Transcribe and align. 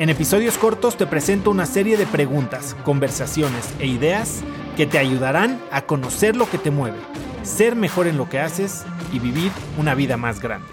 En 0.00 0.08
episodios 0.08 0.56
cortos 0.56 0.96
te 0.96 1.06
presento 1.06 1.50
una 1.50 1.66
serie 1.66 1.98
de 1.98 2.06
preguntas, 2.06 2.74
conversaciones 2.84 3.74
e 3.80 3.86
ideas 3.86 4.40
que 4.74 4.86
te 4.86 4.96
ayudarán 4.96 5.60
a 5.70 5.82
conocer 5.82 6.36
lo 6.36 6.48
que 6.48 6.56
te 6.56 6.70
mueve, 6.70 6.96
ser 7.42 7.76
mejor 7.76 8.06
en 8.06 8.16
lo 8.16 8.26
que 8.26 8.40
haces 8.40 8.86
y 9.12 9.18
vivir 9.18 9.52
una 9.76 9.94
vida 9.94 10.16
más 10.16 10.40
grande. 10.40 10.70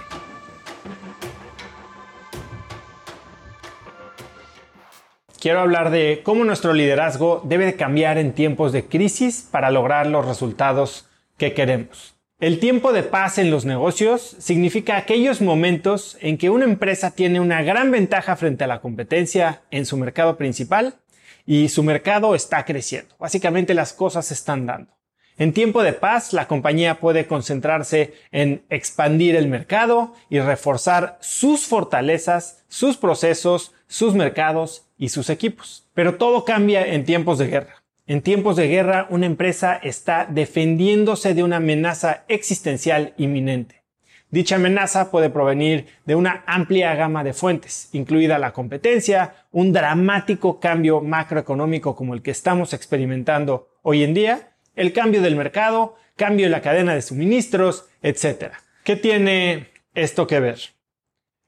Quiero 5.41 5.59
hablar 5.59 5.89
de 5.89 6.21
cómo 6.23 6.45
nuestro 6.45 6.71
liderazgo 6.71 7.41
debe 7.43 7.65
de 7.65 7.75
cambiar 7.75 8.17
en 8.17 8.31
tiempos 8.31 8.71
de 8.71 8.85
crisis 8.85 9.45
para 9.51 9.71
lograr 9.71 10.07
los 10.07 10.25
resultados 10.25 11.05
que 11.37 11.53
queremos. 11.53 12.16
El 12.39 12.59
tiempo 12.59 12.93
de 12.93 13.01
paz 13.01 13.39
en 13.39 13.49
los 13.49 13.65
negocios 13.65 14.35
significa 14.37 14.95
aquellos 14.95 15.41
momentos 15.41 16.19
en 16.21 16.37
que 16.37 16.51
una 16.51 16.65
empresa 16.65 17.09
tiene 17.09 17.39
una 17.39 17.63
gran 17.63 17.89
ventaja 17.89 18.35
frente 18.35 18.63
a 18.63 18.67
la 18.67 18.79
competencia 18.79 19.63
en 19.71 19.87
su 19.87 19.97
mercado 19.97 20.37
principal 20.37 20.99
y 21.47 21.69
su 21.69 21.81
mercado 21.81 22.35
está 22.35 22.63
creciendo. 22.63 23.15
Básicamente 23.17 23.73
las 23.73 23.91
cosas 23.91 24.31
están 24.31 24.67
dando. 24.67 24.93
En 25.39 25.51
tiempo 25.51 25.81
de 25.81 25.93
paz, 25.93 26.31
la 26.31 26.47
compañía 26.47 26.99
puede 26.99 27.25
concentrarse 27.25 28.13
en 28.31 28.63
expandir 28.69 29.35
el 29.35 29.47
mercado 29.47 30.13
y 30.29 30.39
reforzar 30.39 31.17
sus 31.19 31.65
fortalezas, 31.65 32.63
sus 32.67 32.97
procesos, 32.97 33.73
sus 33.87 34.13
mercados 34.13 34.85
y 34.95 35.09
sus 35.09 35.31
equipos. 35.31 35.87
Pero 35.95 36.17
todo 36.17 36.45
cambia 36.45 36.85
en 36.85 37.03
tiempos 37.03 37.39
de 37.39 37.47
guerra. 37.47 37.86
En 38.09 38.21
tiempos 38.21 38.55
de 38.55 38.69
guerra, 38.69 39.05
una 39.09 39.25
empresa 39.25 39.75
está 39.83 40.25
defendiéndose 40.29 41.33
de 41.33 41.43
una 41.43 41.57
amenaza 41.57 42.23
existencial 42.29 43.13
inminente. 43.17 43.83
Dicha 44.29 44.55
amenaza 44.55 45.11
puede 45.11 45.29
provenir 45.29 45.87
de 46.05 46.15
una 46.15 46.45
amplia 46.47 46.95
gama 46.95 47.25
de 47.25 47.33
fuentes, 47.33 47.89
incluida 47.91 48.39
la 48.39 48.53
competencia, 48.53 49.35
un 49.51 49.73
dramático 49.73 50.61
cambio 50.61 51.01
macroeconómico 51.01 51.97
como 51.97 52.13
el 52.13 52.21
que 52.21 52.31
estamos 52.31 52.73
experimentando 52.73 53.67
hoy 53.81 54.05
en 54.05 54.13
día, 54.13 54.53
el 54.75 54.93
cambio 54.93 55.21
del 55.21 55.35
mercado, 55.35 55.97
cambio 56.15 56.45
en 56.45 56.53
la 56.53 56.61
cadena 56.61 56.95
de 56.95 57.01
suministros, 57.01 57.89
etc. 58.01 58.53
¿Qué 58.85 58.95
tiene 58.95 59.67
esto 59.95 60.27
que 60.27 60.39
ver? 60.39 60.59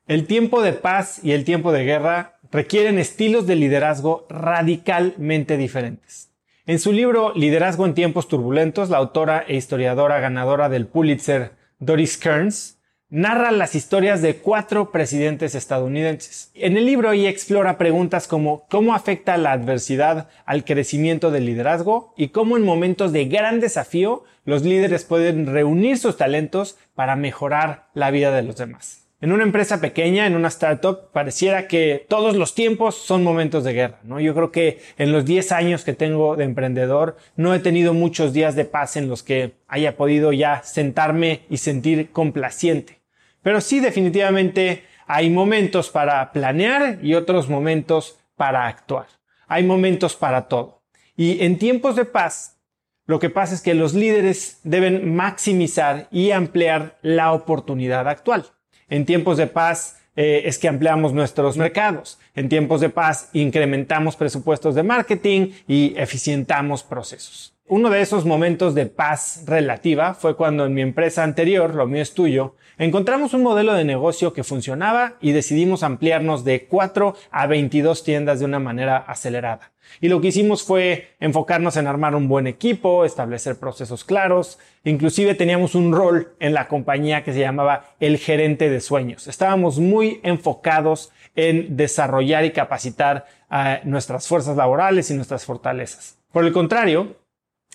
El 0.07 0.27
tiempo 0.27 0.61
de 0.61 0.73
paz 0.73 1.21
y 1.23 1.31
el 1.31 1.45
tiempo 1.45 1.71
de 1.71 1.85
guerra 1.85 2.37
requieren 2.51 2.99
estilos 2.99 3.47
de 3.47 3.55
liderazgo 3.55 4.27
radicalmente 4.29 5.55
diferentes. 5.55 6.28
En 6.69 6.77
su 6.77 6.93
libro 6.93 7.33
Liderazgo 7.33 7.87
en 7.87 7.95
tiempos 7.95 8.27
turbulentos, 8.27 8.91
la 8.91 8.97
autora 8.97 9.43
e 9.47 9.55
historiadora 9.55 10.19
ganadora 10.19 10.69
del 10.69 10.85
Pulitzer, 10.85 11.53
Doris 11.79 12.15
Kearns, 12.15 12.77
narra 13.09 13.49
las 13.49 13.73
historias 13.73 14.21
de 14.21 14.35
cuatro 14.35 14.91
presidentes 14.91 15.55
estadounidenses. 15.55 16.51
En 16.53 16.77
el 16.77 16.85
libro 16.85 17.11
ella 17.11 17.31
explora 17.31 17.79
preguntas 17.79 18.27
como 18.27 18.67
cómo 18.69 18.93
afecta 18.93 19.35
la 19.37 19.51
adversidad 19.51 20.29
al 20.45 20.63
crecimiento 20.63 21.31
del 21.31 21.47
liderazgo 21.47 22.13
y 22.15 22.27
cómo 22.27 22.55
en 22.55 22.65
momentos 22.65 23.13
de 23.13 23.25
gran 23.25 23.59
desafío 23.61 24.23
los 24.45 24.61
líderes 24.63 25.05
pueden 25.05 25.47
reunir 25.47 25.97
sus 25.97 26.17
talentos 26.17 26.77
para 26.93 27.15
mejorar 27.15 27.87
la 27.95 28.11
vida 28.11 28.29
de 28.29 28.43
los 28.43 28.57
demás. 28.57 29.08
En 29.21 29.33
una 29.33 29.43
empresa 29.43 29.81
pequeña, 29.81 30.25
en 30.25 30.35
una 30.37 30.47
startup, 30.47 31.11
pareciera 31.11 31.67
que 31.67 32.05
todos 32.07 32.37
los 32.37 32.55
tiempos 32.55 32.95
son 32.95 33.21
momentos 33.21 33.65
de 33.65 33.73
guerra, 33.73 33.99
¿no? 34.03 34.21
Yo 34.21 34.33
creo 34.33 34.49
que 34.49 34.79
en 34.97 35.11
los 35.11 35.25
10 35.25 35.51
años 35.51 35.83
que 35.83 35.91
tengo 35.91 36.37
de 36.37 36.45
emprendedor, 36.45 37.17
no 37.35 37.53
he 37.53 37.59
tenido 37.59 37.93
muchos 37.93 38.31
días 38.31 38.55
de 38.55 38.63
paz 38.63 38.95
en 38.95 39.09
los 39.09 39.21
que 39.21 39.55
haya 39.67 39.97
podido 39.97 40.31
ya 40.31 40.63
sentarme 40.63 41.41
y 41.49 41.57
sentir 41.57 42.11
complaciente. 42.11 43.01
Pero 43.41 43.59
sí, 43.59 43.81
definitivamente 43.81 44.83
hay 45.05 45.29
momentos 45.29 45.89
para 45.89 46.31
planear 46.31 46.99
y 47.01 47.15
otros 47.15 47.49
momentos 47.49 48.17
para 48.37 48.67
actuar. 48.67 49.07
Hay 49.47 49.63
momentos 49.63 50.15
para 50.15 50.47
todo. 50.47 50.81
Y 51.17 51.43
en 51.43 51.57
tiempos 51.57 51.97
de 51.97 52.05
paz, 52.05 52.57
lo 53.05 53.19
que 53.19 53.29
pasa 53.29 53.53
es 53.53 53.61
que 53.61 53.73
los 53.73 53.93
líderes 53.93 54.61
deben 54.63 55.13
maximizar 55.13 56.07
y 56.09 56.31
ampliar 56.31 56.97
la 57.01 57.33
oportunidad 57.33 58.07
actual. 58.07 58.45
En 58.89 59.05
tiempos 59.05 59.37
de 59.37 59.47
paz 59.47 59.97
eh, 60.15 60.41
es 60.45 60.57
que 60.57 60.67
ampliamos 60.67 61.13
nuestros 61.13 61.57
mercados. 61.57 62.19
En 62.35 62.49
tiempos 62.49 62.81
de 62.81 62.89
paz 62.89 63.29
incrementamos 63.33 64.15
presupuestos 64.15 64.75
de 64.75 64.83
marketing 64.83 65.51
y 65.67 65.93
eficientamos 65.97 66.83
procesos. 66.83 67.53
Uno 67.71 67.91
de 67.91 68.01
esos 68.01 68.25
momentos 68.25 68.73
de 68.73 68.87
paz 68.87 69.43
relativa 69.45 70.15
fue 70.15 70.35
cuando 70.35 70.65
en 70.65 70.73
mi 70.73 70.81
empresa 70.81 71.23
anterior, 71.23 71.75
lo 71.75 71.85
mío 71.85 72.01
es 72.01 72.15
tuyo, 72.15 72.55
encontramos 72.79 73.35
un 73.35 73.43
modelo 73.43 73.75
de 73.75 73.85
negocio 73.85 74.33
que 74.33 74.43
funcionaba 74.43 75.17
y 75.21 75.33
decidimos 75.33 75.83
ampliarnos 75.83 76.43
de 76.43 76.65
4 76.65 77.15
a 77.29 77.45
22 77.45 78.03
tiendas 78.03 78.39
de 78.39 78.45
una 78.45 78.57
manera 78.57 78.97
acelerada. 78.97 79.71
Y 80.01 80.07
lo 80.07 80.19
que 80.19 80.29
hicimos 80.29 80.63
fue 80.63 81.09
enfocarnos 81.19 81.77
en 81.77 81.85
armar 81.85 82.15
un 82.15 82.27
buen 82.27 82.47
equipo, 82.47 83.05
establecer 83.05 83.59
procesos 83.59 84.03
claros, 84.03 84.57
inclusive 84.83 85.35
teníamos 85.35 85.75
un 85.75 85.93
rol 85.93 86.33
en 86.39 86.55
la 86.55 86.67
compañía 86.67 87.23
que 87.23 87.33
se 87.33 87.41
llamaba 87.41 87.93
el 87.99 88.17
gerente 88.17 88.71
de 88.71 88.81
sueños. 88.81 89.27
Estábamos 89.27 89.77
muy 89.77 90.21
enfocados 90.23 91.11
en 91.35 91.77
desarrollar 91.77 92.45
y 92.45 92.51
capacitar 92.51 93.27
a 93.47 93.81
nuestras 93.83 94.27
fuerzas 94.27 94.57
laborales 94.57 95.11
y 95.11 95.13
nuestras 95.13 95.45
fortalezas. 95.45 96.17
Por 96.31 96.45
el 96.45 96.51
contrario, 96.51 97.15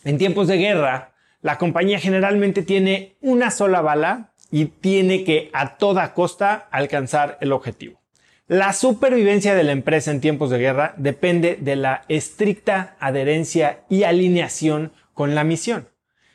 en 0.05 0.19
tiempos 0.19 0.49
de 0.49 0.59
guerra, 0.59 1.15
la 1.41 1.59
compañía 1.59 1.99
generalmente 1.99 2.63
tiene 2.63 3.17
una 3.21 3.51
sola 3.51 3.81
bala 3.81 4.33
y 4.51 4.67
tiene 4.67 5.25
que 5.25 5.51
a 5.53 5.77
toda 5.77 6.15
costa 6.15 6.69
alcanzar 6.71 7.39
el 7.41 7.53
objetivo. 7.53 8.01
La 8.47 8.73
supervivencia 8.75 9.55
de 9.55 9.65
la 9.65 9.73
empresa 9.73 10.11
en 10.11 10.21
tiempos 10.21 10.51
de 10.51 10.59
guerra 10.59 10.95
depende 10.99 11.57
de 11.61 11.77
la 11.77 12.03
estricta 12.09 12.95
adherencia 13.01 13.81
y 13.89 14.03
alineación 14.03 14.93
con 15.15 15.35
la 15.35 15.45
misión. 15.45 15.89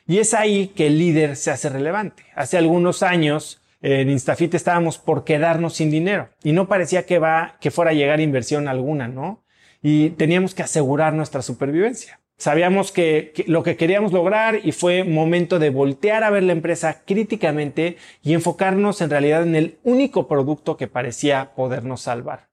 Y 0.06 0.18
es 0.18 0.34
ahí 0.34 0.68
que 0.68 0.88
el 0.88 0.98
líder 0.98 1.36
se 1.36 1.52
hace 1.52 1.68
relevante. 1.68 2.24
Hace 2.34 2.58
algunos 2.58 3.04
años 3.04 3.62
en 3.80 4.10
Instafit 4.10 4.54
estábamos 4.54 4.98
por 4.98 5.24
quedarnos 5.24 5.74
sin 5.74 5.90
dinero 5.90 6.30
y 6.42 6.52
no 6.52 6.68
parecía 6.68 7.06
que, 7.06 7.18
va, 7.18 7.56
que 7.60 7.70
fuera 7.70 7.92
a 7.92 7.94
llegar 7.94 8.20
inversión 8.20 8.66
alguna, 8.66 9.06
¿no? 9.06 9.44
Y 9.82 10.10
teníamos 10.10 10.54
que 10.54 10.62
asegurar 10.62 11.14
nuestra 11.14 11.42
supervivencia. 11.42 12.20
Sabíamos 12.40 12.90
que, 12.90 13.34
lo 13.48 13.62
que 13.62 13.76
queríamos 13.76 14.12
lograr 14.12 14.60
y 14.64 14.72
fue 14.72 15.04
momento 15.04 15.58
de 15.58 15.68
voltear 15.68 16.24
a 16.24 16.30
ver 16.30 16.42
la 16.42 16.52
empresa 16.52 17.02
críticamente 17.04 17.98
y 18.22 18.32
enfocarnos 18.32 19.02
en 19.02 19.10
realidad 19.10 19.42
en 19.42 19.54
el 19.54 19.78
único 19.84 20.26
producto 20.26 20.78
que 20.78 20.86
parecía 20.86 21.52
podernos 21.54 22.00
salvar. 22.00 22.48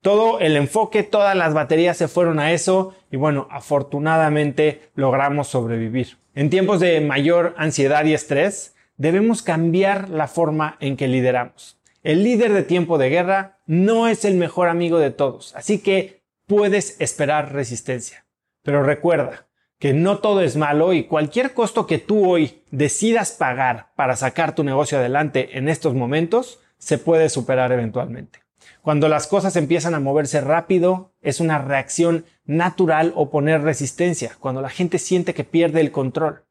Todo 0.00 0.40
el 0.40 0.56
enfoque, 0.56 1.02
todas 1.02 1.36
las 1.36 1.52
baterías 1.52 1.98
se 1.98 2.08
fueron 2.08 2.38
a 2.38 2.52
eso 2.52 2.94
y 3.10 3.18
bueno, 3.18 3.46
afortunadamente 3.50 4.88
logramos 4.94 5.48
sobrevivir. 5.48 6.16
En 6.34 6.48
tiempos 6.48 6.80
de 6.80 7.02
mayor 7.02 7.52
ansiedad 7.58 8.06
y 8.06 8.14
estrés, 8.14 8.74
debemos 8.96 9.42
cambiar 9.42 10.08
la 10.08 10.28
forma 10.28 10.78
en 10.80 10.96
que 10.96 11.08
lideramos. 11.08 11.78
El 12.02 12.24
líder 12.24 12.54
de 12.54 12.62
tiempo 12.62 12.96
de 12.96 13.10
guerra 13.10 13.58
no 13.66 14.08
es 14.08 14.24
el 14.24 14.36
mejor 14.36 14.70
amigo 14.70 14.98
de 14.98 15.10
todos, 15.10 15.54
así 15.56 15.80
que 15.80 16.22
puedes 16.46 16.98
esperar 17.02 17.52
resistencia. 17.52 18.25
Pero 18.66 18.82
recuerda 18.82 19.46
que 19.78 19.92
no 19.92 20.18
todo 20.18 20.40
es 20.40 20.56
malo 20.56 20.92
y 20.92 21.04
cualquier 21.04 21.54
costo 21.54 21.86
que 21.86 21.98
tú 21.98 22.28
hoy 22.28 22.64
decidas 22.72 23.30
pagar 23.30 23.92
para 23.94 24.16
sacar 24.16 24.56
tu 24.56 24.64
negocio 24.64 24.98
adelante 24.98 25.56
en 25.56 25.68
estos 25.68 25.94
momentos 25.94 26.58
se 26.76 26.98
puede 26.98 27.28
superar 27.28 27.70
eventualmente. 27.70 28.40
Cuando 28.82 29.08
las 29.08 29.28
cosas 29.28 29.54
empiezan 29.54 29.94
a 29.94 30.00
moverse 30.00 30.40
rápido, 30.40 31.12
es 31.22 31.38
una 31.38 31.58
reacción 31.58 32.24
natural 32.44 33.12
oponer 33.14 33.62
resistencia, 33.62 34.32
cuando 34.40 34.60
la 34.62 34.70
gente 34.70 34.98
siente 34.98 35.32
que 35.32 35.44
pierde 35.44 35.80
el 35.80 35.92
control. 35.92 36.42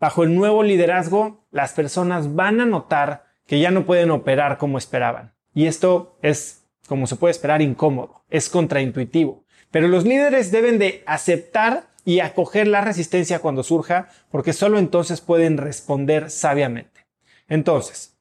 Bajo 0.00 0.22
el 0.22 0.34
nuevo 0.34 0.62
liderazgo, 0.62 1.44
las 1.50 1.74
personas 1.74 2.34
van 2.34 2.62
a 2.62 2.66
notar 2.66 3.26
que 3.46 3.60
ya 3.60 3.70
no 3.70 3.84
pueden 3.84 4.10
operar 4.10 4.56
como 4.56 4.78
esperaban. 4.78 5.34
Y 5.52 5.66
esto 5.66 6.16
es, 6.22 6.64
como 6.86 7.06
se 7.06 7.16
puede 7.16 7.32
esperar, 7.32 7.60
incómodo, 7.60 8.24
es 8.30 8.48
contraintuitivo. 8.48 9.44
Pero 9.70 9.88
los 9.88 10.04
líderes 10.04 10.50
deben 10.50 10.78
de 10.78 11.02
aceptar 11.06 11.88
y 12.04 12.20
acoger 12.20 12.66
la 12.66 12.80
resistencia 12.80 13.40
cuando 13.40 13.62
surja, 13.62 14.08
porque 14.30 14.52
solo 14.52 14.78
entonces 14.78 15.20
pueden 15.20 15.58
responder 15.58 16.30
sabiamente. 16.30 17.06
Entonces, 17.48 18.16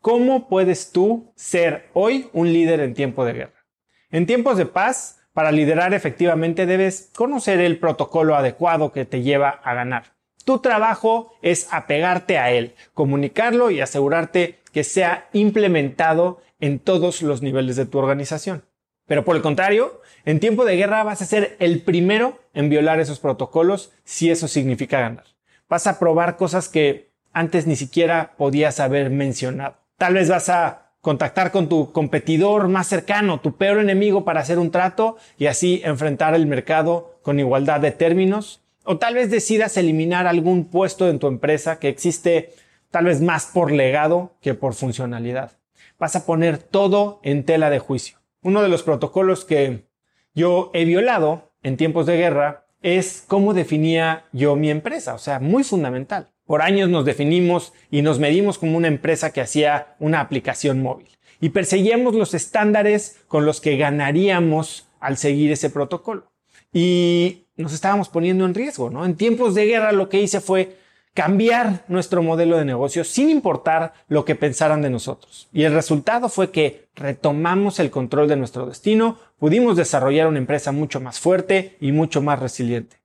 ¿cómo 0.00 0.48
puedes 0.48 0.92
tú 0.92 1.32
ser 1.34 1.88
hoy 1.92 2.28
un 2.32 2.52
líder 2.52 2.80
en 2.80 2.94
tiempo 2.94 3.24
de 3.24 3.32
guerra? 3.32 3.66
En 4.10 4.26
tiempos 4.26 4.58
de 4.58 4.66
paz, 4.66 5.20
para 5.32 5.50
liderar 5.50 5.94
efectivamente 5.94 6.66
debes 6.66 7.10
conocer 7.14 7.60
el 7.60 7.78
protocolo 7.78 8.36
adecuado 8.36 8.92
que 8.92 9.04
te 9.04 9.22
lleva 9.22 9.48
a 9.48 9.74
ganar. 9.74 10.14
Tu 10.44 10.58
trabajo 10.58 11.34
es 11.40 11.68
apegarte 11.70 12.38
a 12.38 12.50
él, 12.50 12.74
comunicarlo 12.94 13.70
y 13.70 13.80
asegurarte 13.80 14.58
que 14.72 14.84
sea 14.84 15.28
implementado 15.32 16.42
en 16.60 16.78
todos 16.78 17.22
los 17.22 17.42
niveles 17.42 17.76
de 17.76 17.86
tu 17.86 17.98
organización. 17.98 18.64
Pero 19.06 19.24
por 19.24 19.36
el 19.36 19.42
contrario, 19.42 20.00
en 20.24 20.40
tiempo 20.40 20.64
de 20.64 20.76
guerra 20.76 21.02
vas 21.02 21.22
a 21.22 21.26
ser 21.26 21.56
el 21.58 21.82
primero 21.82 22.38
en 22.54 22.68
violar 22.68 23.00
esos 23.00 23.20
protocolos 23.20 23.92
si 24.04 24.30
eso 24.30 24.48
significa 24.48 25.00
ganar. 25.00 25.24
Vas 25.68 25.86
a 25.86 25.98
probar 25.98 26.36
cosas 26.36 26.68
que 26.68 27.10
antes 27.32 27.66
ni 27.66 27.76
siquiera 27.76 28.34
podías 28.36 28.78
haber 28.80 29.10
mencionado. 29.10 29.76
Tal 29.96 30.14
vez 30.14 30.28
vas 30.28 30.48
a 30.48 30.82
contactar 31.00 31.50
con 31.50 31.68
tu 31.68 31.92
competidor 31.92 32.68
más 32.68 32.86
cercano, 32.86 33.40
tu 33.40 33.56
peor 33.56 33.78
enemigo 33.78 34.24
para 34.24 34.40
hacer 34.40 34.58
un 34.58 34.70
trato 34.70 35.16
y 35.36 35.46
así 35.46 35.82
enfrentar 35.84 36.34
el 36.34 36.46
mercado 36.46 37.18
con 37.22 37.40
igualdad 37.40 37.80
de 37.80 37.90
términos. 37.90 38.60
O 38.84 38.98
tal 38.98 39.14
vez 39.14 39.30
decidas 39.30 39.76
eliminar 39.76 40.26
algún 40.26 40.66
puesto 40.66 41.08
en 41.08 41.18
tu 41.18 41.26
empresa 41.26 41.78
que 41.78 41.88
existe 41.88 42.54
tal 42.90 43.06
vez 43.06 43.20
más 43.20 43.46
por 43.46 43.72
legado 43.72 44.36
que 44.40 44.54
por 44.54 44.74
funcionalidad. 44.74 45.52
Vas 45.98 46.14
a 46.14 46.24
poner 46.24 46.58
todo 46.58 47.20
en 47.22 47.44
tela 47.44 47.70
de 47.70 47.78
juicio. 47.78 48.21
Uno 48.42 48.62
de 48.62 48.68
los 48.68 48.82
protocolos 48.82 49.44
que 49.44 49.86
yo 50.34 50.70
he 50.74 50.84
violado 50.84 51.52
en 51.62 51.76
tiempos 51.76 52.06
de 52.06 52.16
guerra 52.16 52.66
es 52.82 53.24
cómo 53.26 53.54
definía 53.54 54.24
yo 54.32 54.56
mi 54.56 54.70
empresa, 54.70 55.14
o 55.14 55.18
sea, 55.18 55.38
muy 55.38 55.62
fundamental. 55.62 56.32
Por 56.44 56.60
años 56.60 56.90
nos 56.90 57.04
definimos 57.04 57.72
y 57.90 58.02
nos 58.02 58.18
medimos 58.18 58.58
como 58.58 58.76
una 58.76 58.88
empresa 58.88 59.32
que 59.32 59.40
hacía 59.40 59.94
una 60.00 60.20
aplicación 60.20 60.82
móvil 60.82 61.08
y 61.40 61.50
perseguíamos 61.50 62.14
los 62.14 62.34
estándares 62.34 63.20
con 63.28 63.46
los 63.46 63.60
que 63.60 63.76
ganaríamos 63.76 64.88
al 65.00 65.16
seguir 65.16 65.50
ese 65.50 65.70
protocolo. 65.70 66.32
Y 66.72 67.48
nos 67.56 67.72
estábamos 67.72 68.08
poniendo 68.08 68.44
en 68.44 68.54
riesgo, 68.54 68.90
¿no? 68.90 69.04
En 69.04 69.16
tiempos 69.16 69.54
de 69.54 69.66
guerra 69.66 69.92
lo 69.92 70.08
que 70.08 70.20
hice 70.20 70.40
fue 70.40 70.76
cambiar 71.14 71.84
nuestro 71.88 72.22
modelo 72.22 72.56
de 72.56 72.64
negocio 72.64 73.04
sin 73.04 73.28
importar 73.28 73.92
lo 74.08 74.24
que 74.24 74.34
pensaran 74.34 74.82
de 74.82 74.90
nosotros. 74.90 75.48
Y 75.52 75.64
el 75.64 75.74
resultado 75.74 76.28
fue 76.28 76.50
que 76.50 76.88
retomamos 76.94 77.78
el 77.80 77.90
control 77.90 78.28
de 78.28 78.36
nuestro 78.36 78.66
destino, 78.66 79.18
pudimos 79.38 79.76
desarrollar 79.76 80.28
una 80.28 80.38
empresa 80.38 80.72
mucho 80.72 81.00
más 81.00 81.20
fuerte 81.20 81.76
y 81.80 81.92
mucho 81.92 82.22
más 82.22 82.38
resiliente. 82.38 82.96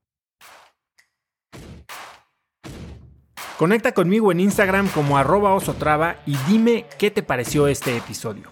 Conecta 3.57 3.91
conmigo 3.91 4.31
en 4.31 4.39
Instagram 4.39 4.87
como 4.89 5.17
arroba 5.17 5.55
osotrava 5.55 6.17
y 6.27 6.37
dime 6.47 6.85
qué 6.99 7.09
te 7.09 7.23
pareció 7.23 7.67
este 7.67 7.97
episodio. 7.97 8.51